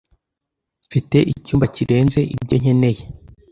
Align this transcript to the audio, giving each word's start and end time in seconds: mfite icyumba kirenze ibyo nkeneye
mfite 0.85 1.17
icyumba 1.31 1.65
kirenze 1.75 2.19
ibyo 2.35 2.55
nkeneye 2.61 3.03